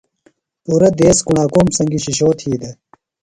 [0.63, 2.75] پُرہ دیس کُݨاکوم سنگیۡ شِشو تھی دےۡ۔